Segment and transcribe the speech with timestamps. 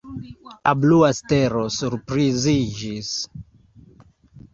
[0.67, 3.11] La blua stelo surpriziĝis.